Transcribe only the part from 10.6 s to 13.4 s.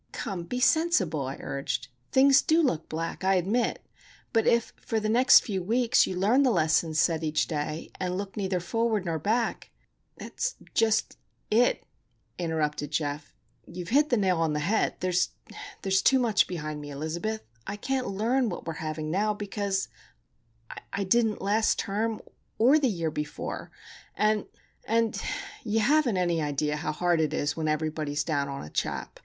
just it," interrupted Geof.